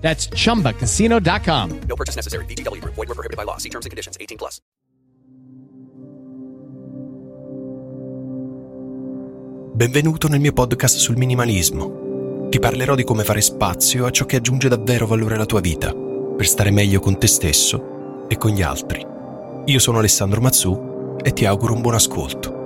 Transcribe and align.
That's 0.00 0.28
chumbacasino.com. 0.34 1.80
No 1.86 1.94
purchase 1.94 2.16
necessary. 2.16 2.44
VGW 2.46 2.80
Group. 2.80 2.94
Void 2.96 3.08
were 3.08 3.14
prohibited 3.14 3.36
by 3.36 3.44
law. 3.44 3.58
See 3.58 3.70
terms 3.70 3.86
and 3.86 3.90
conditions. 3.90 4.16
18 4.18 4.36
plus. 4.36 4.60
Benvenuto 9.72 10.28
nel 10.28 10.40
mio 10.40 10.52
podcast 10.52 10.98
sul 10.98 11.16
minimalismo. 11.16 12.48
Ti 12.50 12.58
parlerò 12.58 12.94
di 12.94 13.02
come 13.02 13.24
fare 13.24 13.40
spazio 13.40 14.04
a 14.04 14.10
ciò 14.10 14.26
che 14.26 14.36
aggiunge 14.36 14.68
davvero 14.68 15.06
valore 15.06 15.36
alla 15.36 15.46
tua 15.46 15.60
vita, 15.60 15.94
per 15.94 16.46
stare 16.46 16.70
meglio 16.70 17.00
con 17.00 17.18
te 17.18 17.26
stesso 17.26 18.26
e 18.28 18.36
con 18.36 18.50
gli 18.50 18.60
altri. 18.60 19.06
Io 19.64 19.78
sono 19.78 19.98
Alessandro 19.98 20.40
Mazzu 20.40 21.16
e 21.22 21.32
ti 21.32 21.46
auguro 21.46 21.72
un 21.72 21.80
buon 21.80 21.94
ascolto. 21.94 22.59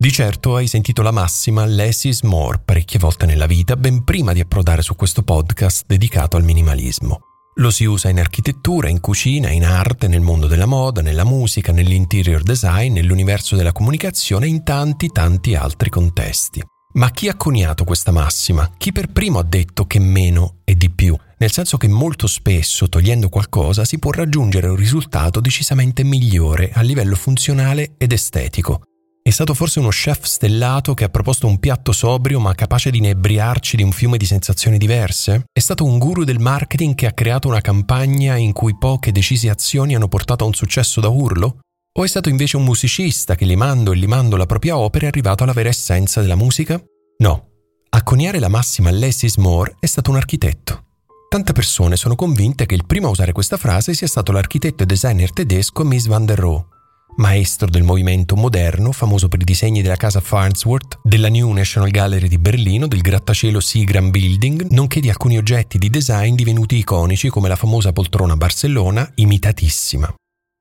Di 0.00 0.12
certo 0.12 0.54
hai 0.54 0.68
sentito 0.68 1.02
la 1.02 1.10
massima 1.10 1.66
less 1.66 2.04
is 2.04 2.22
more 2.22 2.60
parecchie 2.64 3.00
volte 3.00 3.26
nella 3.26 3.46
vita, 3.46 3.74
ben 3.74 4.04
prima 4.04 4.32
di 4.32 4.38
approdare 4.38 4.80
su 4.80 4.94
questo 4.94 5.24
podcast 5.24 5.86
dedicato 5.88 6.36
al 6.36 6.44
minimalismo. 6.44 7.18
Lo 7.56 7.70
si 7.72 7.84
usa 7.84 8.08
in 8.08 8.20
architettura, 8.20 8.88
in 8.88 9.00
cucina, 9.00 9.50
in 9.50 9.64
arte, 9.64 10.06
nel 10.06 10.20
mondo 10.20 10.46
della 10.46 10.66
moda, 10.66 11.02
nella 11.02 11.24
musica, 11.24 11.72
nell'interior 11.72 12.42
design, 12.44 12.92
nell'universo 12.92 13.56
della 13.56 13.72
comunicazione 13.72 14.46
e 14.46 14.50
in 14.50 14.62
tanti 14.62 15.08
tanti 15.08 15.56
altri 15.56 15.90
contesti. 15.90 16.62
Ma 16.92 17.10
chi 17.10 17.26
ha 17.26 17.34
coniato 17.34 17.82
questa 17.82 18.12
massima? 18.12 18.70
Chi 18.78 18.92
per 18.92 19.08
primo 19.08 19.40
ha 19.40 19.44
detto 19.44 19.84
che 19.86 19.98
meno 19.98 20.58
è 20.62 20.74
di 20.74 20.90
più? 20.90 21.18
Nel 21.38 21.50
senso 21.50 21.76
che 21.76 21.88
molto 21.88 22.28
spesso, 22.28 22.88
togliendo 22.88 23.28
qualcosa, 23.28 23.84
si 23.84 23.98
può 23.98 24.12
raggiungere 24.12 24.68
un 24.68 24.76
risultato 24.76 25.40
decisamente 25.40 26.04
migliore 26.04 26.70
a 26.72 26.82
livello 26.82 27.16
funzionale 27.16 27.94
ed 27.98 28.12
estetico. 28.12 28.82
È 29.28 29.30
stato 29.30 29.52
forse 29.52 29.78
uno 29.78 29.90
chef 29.90 30.22
stellato 30.22 30.94
che 30.94 31.04
ha 31.04 31.10
proposto 31.10 31.46
un 31.46 31.58
piatto 31.58 31.92
sobrio 31.92 32.40
ma 32.40 32.54
capace 32.54 32.90
di 32.90 32.96
inebriarci 32.96 33.76
di 33.76 33.82
un 33.82 33.92
fiume 33.92 34.16
di 34.16 34.24
sensazioni 34.24 34.78
diverse? 34.78 35.44
È 35.52 35.60
stato 35.60 35.84
un 35.84 35.98
guru 35.98 36.24
del 36.24 36.38
marketing 36.38 36.94
che 36.94 37.04
ha 37.04 37.12
creato 37.12 37.46
una 37.46 37.60
campagna 37.60 38.36
in 38.36 38.54
cui 38.54 38.78
poche 38.78 39.12
decise 39.12 39.50
azioni 39.50 39.94
hanno 39.94 40.08
portato 40.08 40.44
a 40.44 40.46
un 40.46 40.54
successo 40.54 41.02
da 41.02 41.08
urlo? 41.08 41.58
O 41.98 42.04
è 42.04 42.08
stato 42.08 42.30
invece 42.30 42.56
un 42.56 42.64
musicista 42.64 43.34
che 43.34 43.44
limando 43.44 43.92
e 43.92 43.96
limando 43.96 44.34
la 44.36 44.46
propria 44.46 44.78
opera 44.78 45.04
è 45.04 45.08
arrivato 45.08 45.42
alla 45.42 45.52
vera 45.52 45.68
essenza 45.68 46.22
della 46.22 46.34
musica? 46.34 46.82
No. 47.18 47.48
A 47.90 48.02
coniare 48.02 48.38
la 48.38 48.48
massima 48.48 48.90
less 48.90 49.24
is 49.24 49.36
more 49.36 49.76
è 49.78 49.84
stato 49.84 50.08
un 50.08 50.16
architetto. 50.16 50.84
Tante 51.28 51.52
persone 51.52 51.96
sono 51.96 52.14
convinte 52.14 52.64
che 52.64 52.74
il 52.74 52.86
primo 52.86 53.08
a 53.08 53.10
usare 53.10 53.32
questa 53.32 53.58
frase 53.58 53.92
sia 53.92 54.06
stato 54.06 54.32
l'architetto 54.32 54.84
e 54.84 54.86
designer 54.86 55.30
tedesco 55.34 55.84
Mies 55.84 56.06
van 56.06 56.24
der 56.24 56.38
Rohe 56.38 56.76
maestro 57.18 57.68
del 57.68 57.82
movimento 57.82 58.34
moderno, 58.34 58.92
famoso 58.92 59.28
per 59.28 59.40
i 59.40 59.44
disegni 59.44 59.82
della 59.82 59.96
casa 59.96 60.20
Farnsworth, 60.20 61.00
della 61.02 61.28
New 61.28 61.50
National 61.52 61.90
Gallery 61.90 62.28
di 62.28 62.38
Berlino, 62.38 62.86
del 62.86 63.00
grattacielo 63.00 63.60
Seagram 63.60 64.10
Building, 64.10 64.68
nonché 64.70 65.00
di 65.00 65.08
alcuni 65.08 65.36
oggetti 65.36 65.78
di 65.78 65.90
design 65.90 66.34
divenuti 66.34 66.76
iconici 66.76 67.28
come 67.28 67.48
la 67.48 67.56
famosa 67.56 67.92
poltrona 67.92 68.36
Barcellona, 68.36 69.10
imitatissima. 69.16 70.12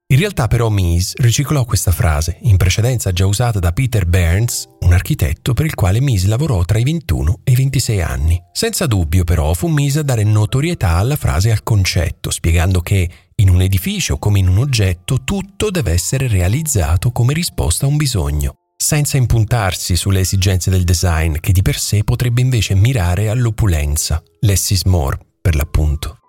In 0.09 0.19
realtà 0.19 0.47
però 0.47 0.69
Mies 0.69 1.15
riciclò 1.17 1.65
questa 1.65 1.91
frase, 1.91 2.37
in 2.43 2.55
precedenza 2.55 3.11
già 3.11 3.25
usata 3.25 3.59
da 3.59 3.73
Peter 3.73 4.05
Burns, 4.05 4.65
un 4.79 4.93
architetto 4.93 5.53
per 5.53 5.65
il 5.65 5.73
quale 5.75 5.99
Mies 5.99 6.27
lavorò 6.27 6.63
tra 6.63 6.77
i 6.77 6.83
21 6.83 7.41
e 7.43 7.51
i 7.51 7.55
26 7.55 8.01
anni. 8.01 8.41
Senza 8.53 8.85
dubbio 8.85 9.25
però 9.25 9.53
fu 9.53 9.67
Mies 9.67 9.97
a 9.97 10.03
dare 10.03 10.23
notorietà 10.23 10.91
alla 10.91 11.17
frase 11.17 11.49
e 11.49 11.51
al 11.51 11.61
concetto, 11.61 12.31
spiegando 12.31 12.79
che 12.79 13.09
in 13.39 13.49
un 13.49 13.61
edificio 13.61 14.17
come 14.17 14.39
in 14.39 14.47
un 14.47 14.57
oggetto 14.57 15.23
tutto 15.23 15.69
deve 15.69 15.91
essere 15.91 16.27
realizzato 16.27 17.11
come 17.11 17.33
risposta 17.33 17.85
a 17.85 17.89
un 17.89 17.95
bisogno, 17.95 18.55
senza 18.75 19.17
impuntarsi 19.17 19.95
sulle 19.95 20.21
esigenze 20.21 20.69
del 20.71 20.83
design 20.83 21.37
che 21.39 21.51
di 21.51 21.61
per 21.61 21.77
sé 21.77 22.03
potrebbe 22.03 22.41
invece 22.41 22.73
mirare 22.73 23.29
all'opulenza, 23.29 24.21
less 24.39 24.83
more 24.85 25.17
per 25.41 25.55
l'appunto. 25.55 26.19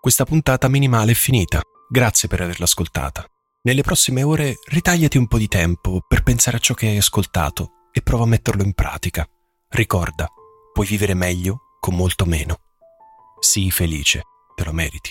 Questa 0.00 0.24
puntata 0.24 0.68
minimale 0.68 1.12
è 1.12 1.14
finita. 1.14 1.60
Grazie 1.88 2.28
per 2.28 2.40
averla 2.40 2.64
ascoltata. 2.64 3.24
Nelle 3.62 3.82
prossime 3.82 4.22
ore 4.22 4.54
ritagliati 4.66 5.18
un 5.18 5.28
po' 5.28 5.38
di 5.38 5.48
tempo 5.48 6.00
per 6.06 6.22
pensare 6.22 6.56
a 6.56 6.60
ciò 6.60 6.74
che 6.74 6.88
hai 6.88 6.96
ascoltato 6.96 7.88
e 7.92 8.02
prova 8.02 8.24
a 8.24 8.28
metterlo 8.28 8.62
in 8.62 8.72
pratica. 8.72 9.26
Ricorda, 9.68 10.28
puoi 10.72 10.86
vivere 10.86 11.14
meglio 11.14 11.76
con 11.80 11.94
molto 11.94 12.24
meno. 12.24 12.58
Sii 13.38 13.70
felice, 13.70 14.22
te 14.54 14.64
lo 14.64 14.72
meriti. 14.72 15.10